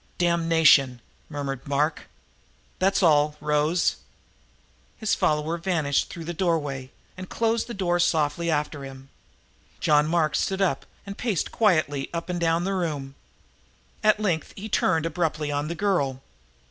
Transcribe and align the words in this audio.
"Damnation!" 0.17 0.99
murmured 1.29 1.67
Mark. 1.67 2.07
"That's 2.79 3.03
all, 3.03 3.35
Rose." 3.39 3.97
His 4.97 5.13
follower 5.13 5.59
vanished 5.59 6.09
through 6.09 6.23
the 6.25 6.33
doorway 6.33 6.89
and 7.15 7.29
closed 7.29 7.67
the 7.67 7.75
door 7.75 7.99
softly 7.99 8.49
after 8.49 8.83
him. 8.83 9.09
John 9.79 10.07
Mark 10.07 10.35
stood 10.35 10.59
up 10.59 10.87
and 11.05 11.19
paced 11.19 11.51
quietly 11.51 12.09
up 12.15 12.29
and 12.29 12.39
down 12.41 12.63
the 12.63 12.73
room. 12.73 13.13
At 14.03 14.19
length 14.19 14.53
he 14.55 14.67
turned 14.69 15.05
abruptly 15.05 15.51
on 15.51 15.67
the 15.67 15.75
girl. 15.75 16.23